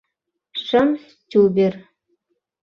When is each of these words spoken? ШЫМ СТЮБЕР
ШЫМ 0.65 0.89
СТЮБЕР 1.07 1.73